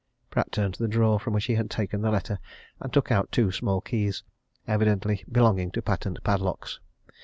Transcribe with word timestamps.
'"Pratt 0.31 0.51
turned 0.51 0.73
to 0.73 0.81
the 0.81 0.89
drawer 0.89 1.19
from 1.19 1.31
which 1.35 1.45
he 1.45 1.53
had 1.53 1.69
taken 1.69 2.01
the 2.01 2.09
letter 2.09 2.39
and 2.79 2.91
took 2.91 3.11
out 3.11 3.31
two 3.31 3.51
small 3.51 3.81
keys, 3.81 4.23
evidently 4.67 5.23
belonging 5.31 5.69
to 5.69 5.79
patent 5.83 6.23
padlocks. 6.23 6.79